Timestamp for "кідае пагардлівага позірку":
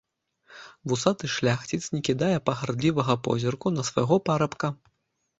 2.09-3.67